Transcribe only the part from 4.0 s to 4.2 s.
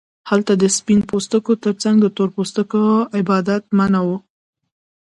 و.